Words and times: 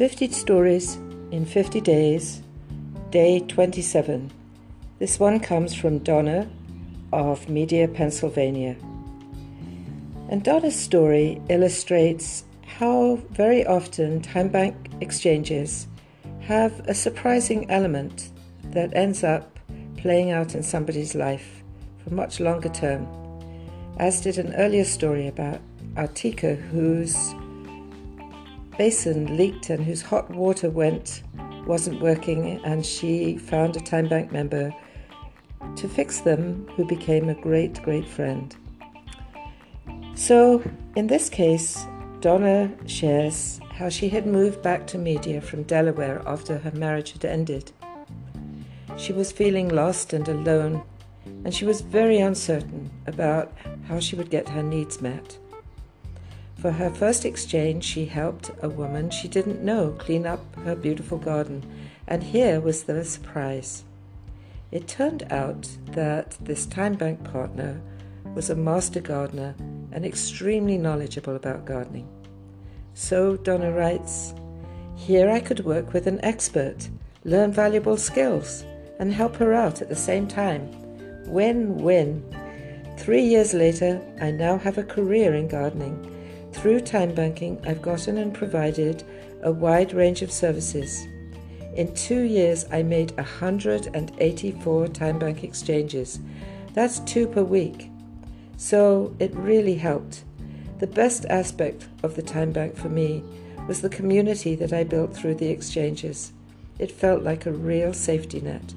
50 0.00 0.30
Stories 0.30 0.94
in 1.30 1.44
50 1.44 1.82
Days, 1.82 2.40
Day 3.10 3.40
27. 3.40 4.30
This 4.98 5.20
one 5.20 5.40
comes 5.40 5.74
from 5.74 5.98
Donna 5.98 6.48
of 7.12 7.50
Media, 7.50 7.86
Pennsylvania. 7.86 8.76
And 10.30 10.42
Donna's 10.42 10.74
story 10.74 11.38
illustrates 11.50 12.44
how 12.64 13.16
very 13.32 13.66
often 13.66 14.22
time 14.22 14.48
bank 14.48 14.74
exchanges 15.02 15.86
have 16.40 16.80
a 16.88 16.94
surprising 16.94 17.70
element 17.70 18.30
that 18.70 18.96
ends 18.96 19.22
up 19.22 19.58
playing 19.98 20.30
out 20.30 20.54
in 20.54 20.62
somebody's 20.62 21.14
life 21.14 21.62
for 22.02 22.14
much 22.14 22.40
longer 22.40 22.70
term, 22.70 23.06
as 23.98 24.22
did 24.22 24.38
an 24.38 24.54
earlier 24.54 24.84
story 24.84 25.26
about 25.26 25.60
Artika, 25.96 26.56
whose 26.56 27.34
basin 28.76 29.36
leaked 29.36 29.70
and 29.70 29.84
whose 29.84 30.02
hot 30.02 30.30
water 30.30 30.70
went 30.70 31.22
wasn't 31.66 32.00
working, 32.00 32.60
and 32.64 32.84
she 32.84 33.36
found 33.36 33.76
a 33.76 33.80
time 33.80 34.08
bank 34.08 34.32
member 34.32 34.74
to 35.76 35.88
fix 35.88 36.20
them 36.20 36.66
who 36.74 36.84
became 36.84 37.28
a 37.28 37.34
great, 37.34 37.82
great 37.82 38.08
friend. 38.08 38.56
So, 40.14 40.62
in 40.96 41.06
this 41.06 41.28
case, 41.28 41.86
Donna 42.20 42.70
shares 42.86 43.60
how 43.72 43.88
she 43.88 44.08
had 44.08 44.26
moved 44.26 44.62
back 44.62 44.86
to 44.88 44.98
media 44.98 45.40
from 45.40 45.62
Delaware 45.62 46.22
after 46.26 46.58
her 46.58 46.72
marriage 46.72 47.12
had 47.12 47.24
ended. 47.24 47.72
She 48.96 49.12
was 49.12 49.32
feeling 49.32 49.68
lost 49.68 50.12
and 50.12 50.28
alone, 50.28 50.82
and 51.44 51.54
she 51.54 51.64
was 51.64 51.80
very 51.80 52.18
uncertain 52.18 52.90
about 53.06 53.52
how 53.88 54.00
she 54.00 54.16
would 54.16 54.30
get 54.30 54.48
her 54.50 54.62
needs 54.62 55.00
met. 55.00 55.38
For 56.60 56.72
her 56.72 56.90
first 56.90 57.24
exchange, 57.24 57.84
she 57.84 58.04
helped 58.04 58.50
a 58.60 58.68
woman 58.68 59.08
she 59.08 59.28
didn't 59.28 59.62
know 59.62 59.92
clean 59.98 60.26
up 60.26 60.40
her 60.56 60.76
beautiful 60.76 61.16
garden, 61.16 61.64
and 62.06 62.22
here 62.22 62.60
was 62.60 62.82
the 62.82 63.02
surprise. 63.02 63.84
It 64.70 64.86
turned 64.86 65.22
out 65.32 65.66
that 65.92 66.36
this 66.38 66.66
time 66.66 66.96
bank 66.96 67.24
partner 67.24 67.80
was 68.34 68.50
a 68.50 68.54
master 68.54 69.00
gardener 69.00 69.54
and 69.90 70.04
extremely 70.04 70.76
knowledgeable 70.76 71.34
about 71.34 71.64
gardening. 71.64 72.06
So, 72.92 73.38
Donna 73.38 73.72
writes, 73.72 74.34
Here 74.96 75.30
I 75.30 75.40
could 75.40 75.64
work 75.64 75.94
with 75.94 76.06
an 76.06 76.22
expert, 76.22 76.90
learn 77.24 77.52
valuable 77.52 77.96
skills, 77.96 78.66
and 78.98 79.14
help 79.14 79.34
her 79.36 79.54
out 79.54 79.80
at 79.80 79.88
the 79.88 79.96
same 79.96 80.28
time. 80.28 80.68
Win 81.24 81.78
win. 81.78 82.22
Three 82.98 83.24
years 83.24 83.54
later, 83.54 83.98
I 84.20 84.30
now 84.30 84.58
have 84.58 84.76
a 84.76 84.84
career 84.84 85.32
in 85.34 85.48
gardening 85.48 86.18
through 86.52 86.80
time 86.80 87.14
banking, 87.14 87.60
I've 87.66 87.82
gotten 87.82 88.18
and 88.18 88.34
provided 88.34 89.04
a 89.42 89.52
wide 89.52 89.92
range 89.92 90.22
of 90.22 90.32
services. 90.32 91.06
In 91.74 91.94
two 91.94 92.22
years, 92.22 92.66
I 92.70 92.82
made 92.82 93.12
184 93.12 94.88
time 94.88 95.18
bank 95.18 95.44
exchanges. 95.44 96.18
That's 96.74 97.00
two 97.00 97.26
per 97.26 97.42
week. 97.42 97.90
So 98.56 99.14
it 99.18 99.34
really 99.34 99.76
helped. 99.76 100.24
The 100.78 100.86
best 100.86 101.24
aspect 101.26 101.88
of 102.02 102.16
the 102.16 102.22
time 102.22 102.52
bank 102.52 102.76
for 102.76 102.88
me 102.88 103.22
was 103.68 103.80
the 103.80 103.88
community 103.88 104.54
that 104.56 104.72
I 104.72 104.84
built 104.84 105.14
through 105.14 105.36
the 105.36 105.48
exchanges. 105.48 106.32
It 106.78 106.90
felt 106.90 107.22
like 107.22 107.46
a 107.46 107.52
real 107.52 107.92
safety 107.92 108.40
net. 108.40 108.74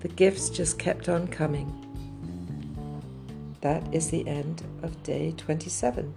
The 0.00 0.08
gifts 0.08 0.48
just 0.48 0.78
kept 0.78 1.08
on 1.08 1.26
coming. 1.26 1.84
That 3.62 3.82
is 3.92 4.10
the 4.10 4.26
end 4.28 4.62
of 4.82 5.02
day 5.02 5.34
27. 5.36 6.14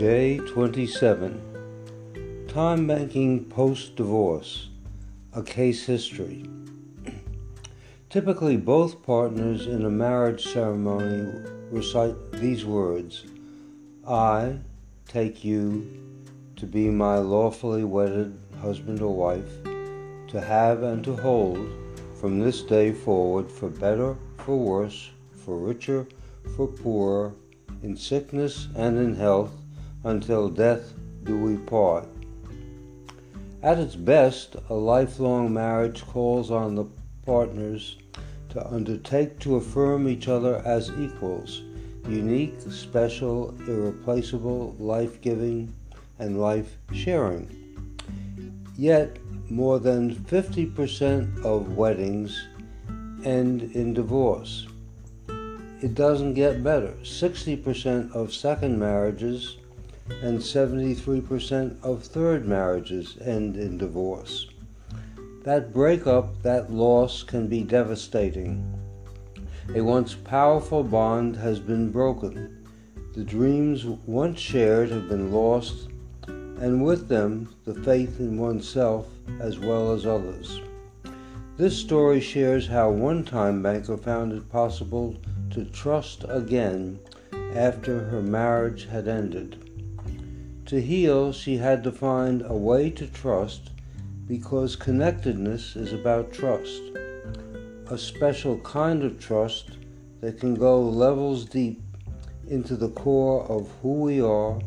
Day 0.00 0.38
27 0.38 2.46
Time 2.48 2.86
Banking 2.86 3.44
Post 3.44 3.96
Divorce 3.96 4.70
A 5.34 5.42
Case 5.42 5.84
History. 5.84 6.46
Typically, 8.08 8.56
both 8.56 9.02
partners 9.02 9.66
in 9.66 9.84
a 9.84 9.90
marriage 9.90 10.54
ceremony 10.54 11.30
recite 11.70 12.14
these 12.32 12.64
words 12.64 13.26
I 14.08 14.60
take 15.06 15.44
you 15.44 15.86
to 16.56 16.64
be 16.64 16.88
my 16.88 17.18
lawfully 17.18 17.84
wedded 17.84 18.40
husband 18.62 19.02
or 19.02 19.14
wife, 19.14 19.62
to 20.28 20.40
have 20.40 20.82
and 20.82 21.04
to 21.04 21.14
hold 21.14 21.68
from 22.18 22.38
this 22.38 22.62
day 22.62 22.92
forward 22.92 23.52
for 23.52 23.68
better, 23.68 24.16
for 24.38 24.56
worse, 24.56 25.10
for 25.44 25.58
richer, 25.58 26.06
for 26.56 26.68
poorer, 26.68 27.34
in 27.82 27.94
sickness 27.94 28.68
and 28.74 28.96
in 28.96 29.14
health 29.14 29.52
until 30.04 30.48
death 30.48 30.94
do 31.24 31.38
we 31.38 31.56
part. 31.56 32.08
At 33.62 33.78
its 33.78 33.94
best, 33.94 34.56
a 34.70 34.74
lifelong 34.74 35.52
marriage 35.52 36.02
calls 36.06 36.50
on 36.50 36.74
the 36.74 36.86
partners 37.26 37.98
to 38.50 38.66
undertake 38.66 39.38
to 39.40 39.56
affirm 39.56 40.08
each 40.08 40.28
other 40.28 40.62
as 40.64 40.90
equals, 40.98 41.62
unique, 42.08 42.54
special, 42.70 43.54
irreplaceable, 43.68 44.74
life 44.78 45.20
giving, 45.20 45.74
and 46.18 46.40
life 46.40 46.76
sharing. 46.92 47.48
Yet, 48.76 49.18
more 49.50 49.78
than 49.78 50.14
50% 50.14 51.44
of 51.44 51.76
weddings 51.76 52.48
end 53.24 53.62
in 53.74 53.92
divorce. 53.92 54.66
It 55.82 55.94
doesn't 55.94 56.34
get 56.34 56.62
better. 56.62 56.94
60% 57.02 58.14
of 58.14 58.32
second 58.32 58.78
marriages 58.78 59.58
and 60.22 60.38
73% 60.38 61.82
of 61.82 62.02
third 62.02 62.46
marriages 62.46 63.16
end 63.20 63.56
in 63.56 63.78
divorce. 63.78 64.46
That 65.44 65.72
breakup, 65.72 66.42
that 66.42 66.70
loss 66.70 67.22
can 67.22 67.46
be 67.46 67.62
devastating. 67.62 68.62
A 69.74 69.80
once 69.80 70.14
powerful 70.14 70.82
bond 70.82 71.36
has 71.36 71.60
been 71.60 71.90
broken. 71.90 72.66
The 73.14 73.24
dreams 73.24 73.84
once 73.84 74.38
shared 74.38 74.90
have 74.90 75.08
been 75.08 75.32
lost, 75.32 75.88
and 76.26 76.84
with 76.84 77.08
them 77.08 77.54
the 77.64 77.74
faith 77.74 78.20
in 78.20 78.38
oneself 78.38 79.06
as 79.40 79.58
well 79.58 79.92
as 79.92 80.04
others. 80.04 80.60
This 81.56 81.76
story 81.76 82.20
shares 82.20 82.66
how 82.66 82.90
one 82.90 83.24
time 83.24 83.62
banker 83.62 83.96
found 83.96 84.32
it 84.32 84.50
possible 84.50 85.16
to 85.50 85.64
trust 85.66 86.24
again 86.28 86.98
after 87.54 88.04
her 88.04 88.22
marriage 88.22 88.86
had 88.86 89.08
ended. 89.08 89.69
To 90.70 90.80
heal, 90.80 91.32
she 91.32 91.56
had 91.56 91.82
to 91.82 91.90
find 91.90 92.44
a 92.46 92.56
way 92.56 92.90
to 92.90 93.08
trust 93.08 93.70
because 94.28 94.76
connectedness 94.76 95.74
is 95.74 95.92
about 95.92 96.32
trust. 96.32 96.80
A 97.88 97.98
special 97.98 98.56
kind 98.58 99.02
of 99.02 99.18
trust 99.18 99.72
that 100.20 100.38
can 100.38 100.54
go 100.54 100.80
levels 100.80 101.44
deep 101.44 101.82
into 102.46 102.76
the 102.76 102.90
core 102.90 103.42
of 103.50 103.68
who 103.82 103.94
we 103.94 104.20
are, 104.20 104.60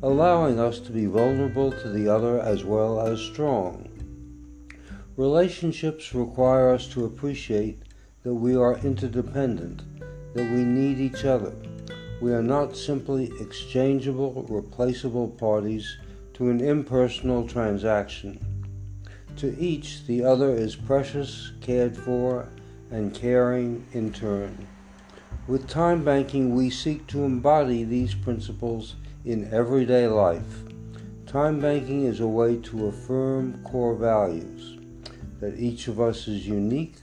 allowing 0.00 0.60
us 0.60 0.78
to 0.78 0.92
be 0.92 1.06
vulnerable 1.06 1.72
to 1.72 1.88
the 1.88 2.06
other 2.08 2.38
as 2.38 2.62
well 2.62 3.00
as 3.00 3.18
strong. 3.18 3.88
Relationships 5.16 6.14
require 6.14 6.70
us 6.72 6.86
to 6.86 7.04
appreciate 7.04 7.82
that 8.22 8.32
we 8.34 8.54
are 8.54 8.78
interdependent, 8.78 9.82
that 10.34 10.52
we 10.52 10.62
need 10.62 11.00
each 11.00 11.24
other 11.24 11.52
we 12.22 12.32
are 12.32 12.42
not 12.42 12.76
simply 12.76 13.32
exchangeable, 13.40 14.46
replaceable 14.48 15.26
parties 15.26 15.98
to 16.32 16.50
an 16.50 16.60
impersonal 16.60 17.48
transaction. 17.48 18.38
To 19.38 19.58
each, 19.58 20.06
the 20.06 20.22
other 20.22 20.54
is 20.54 20.76
precious, 20.76 21.50
cared 21.60 21.96
for, 21.96 22.48
and 22.92 23.12
caring 23.12 23.84
in 23.90 24.12
turn. 24.12 24.68
With 25.48 25.68
time 25.68 26.04
banking, 26.04 26.54
we 26.54 26.70
seek 26.70 27.08
to 27.08 27.24
embody 27.24 27.82
these 27.82 28.14
principles 28.14 28.94
in 29.24 29.52
everyday 29.52 30.06
life. 30.06 30.62
Time 31.26 31.58
banking 31.58 32.04
is 32.04 32.20
a 32.20 32.28
way 32.28 32.56
to 32.58 32.86
affirm 32.86 33.60
core 33.64 33.96
values 33.96 34.78
that 35.40 35.58
each 35.58 35.88
of 35.88 36.00
us 36.00 36.28
is 36.28 36.46
unique, 36.46 36.98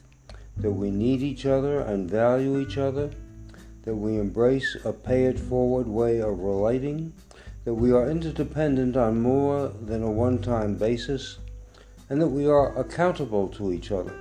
that 0.56 0.72
we 0.72 0.90
need 0.90 1.20
each 1.20 1.44
other 1.44 1.80
and 1.80 2.10
value 2.10 2.58
each 2.58 2.78
other 2.78 3.10
that 3.82 3.94
we 3.94 4.18
embrace 4.18 4.76
a 4.84 4.92
pay 4.92 5.24
it 5.24 5.38
forward 5.38 5.86
way 5.86 6.20
of 6.20 6.38
relating, 6.38 7.12
that 7.64 7.74
we 7.74 7.92
are 7.92 8.10
interdependent 8.10 8.96
on 8.96 9.20
more 9.20 9.68
than 9.68 10.02
a 10.02 10.10
one 10.10 10.40
time 10.40 10.74
basis, 10.74 11.38
and 12.08 12.20
that 12.20 12.28
we 12.28 12.46
are 12.46 12.76
accountable 12.78 13.48
to 13.48 13.72
each 13.72 13.92
other. 13.92 14.14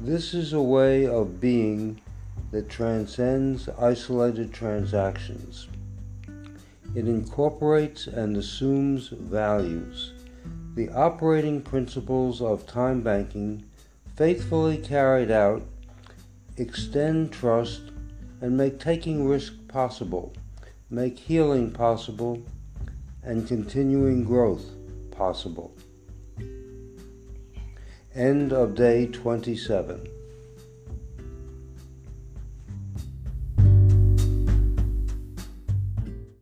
This 0.00 0.32
is 0.32 0.52
a 0.52 0.62
way 0.62 1.06
of 1.06 1.40
being 1.40 2.00
that 2.52 2.68
transcends 2.68 3.68
isolated 3.78 4.52
transactions. 4.52 5.68
It 6.94 7.06
incorporates 7.06 8.06
and 8.06 8.36
assumes 8.36 9.08
values. 9.08 10.12
The 10.74 10.88
operating 10.90 11.62
principles 11.62 12.40
of 12.40 12.66
time 12.66 13.02
banking, 13.02 13.64
faithfully 14.16 14.78
carried 14.78 15.30
out, 15.30 15.62
extend 16.56 17.32
trust 17.32 17.82
and 18.40 18.56
make 18.56 18.78
taking 18.78 19.28
risk 19.28 19.52
possible, 19.68 20.32
make 20.88 21.18
healing 21.18 21.70
possible, 21.70 22.42
and 23.22 23.46
continuing 23.46 24.24
growth 24.24 24.64
possible. 25.10 25.74
End 28.14 28.52
of 28.52 28.74
day 28.74 29.06
27. 29.06 30.08